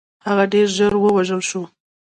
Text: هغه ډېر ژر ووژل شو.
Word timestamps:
هغه 0.25 0.43
ډېر 0.53 0.67
ژر 0.77 0.93
ووژل 0.97 1.41
شو. 1.49 1.63